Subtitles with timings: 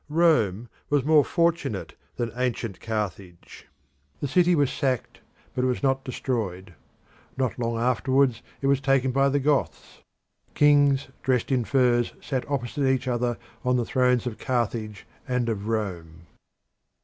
[0.09, 3.67] Rome was more fortunate than ancient Carthage:
[4.19, 5.19] the city was sacked,
[5.53, 6.73] but it was not destroyed.
[7.37, 10.01] Not long afterwards it was taken by the Goths.
[10.55, 15.67] Kings dressed in furs sat opposite each other on the thrones of Carthage and of
[15.67, 16.21] Rome.